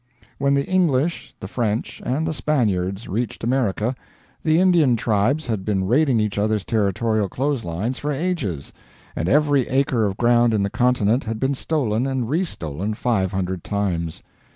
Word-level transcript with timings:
When 0.39 0.55
the 0.55 0.65
English, 0.65 1.35
the 1.39 1.47
French, 1.47 2.01
and 2.03 2.25
the 2.25 2.33
Spaniards 2.33 3.07
reached 3.07 3.43
America, 3.43 3.93
the 4.41 4.59
Indian 4.59 4.95
tribes 4.95 5.45
had 5.45 5.63
been 5.63 5.85
raiding 5.85 6.19
each 6.19 6.39
other's 6.39 6.65
territorial 6.65 7.29
clothes 7.29 7.63
lines 7.63 7.99
for 7.99 8.11
ages, 8.11 8.73
and 9.15 9.29
every 9.29 9.67
acre 9.67 10.05
of 10.07 10.17
ground 10.17 10.55
in 10.55 10.63
the 10.63 10.71
continent 10.71 11.25
had 11.25 11.39
been 11.39 11.53
stolen 11.53 12.07
and 12.07 12.27
re 12.31 12.43
stolen 12.43 12.95
500 12.95 13.63
times. 13.63 14.23